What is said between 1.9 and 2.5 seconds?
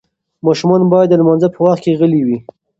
غلي وي.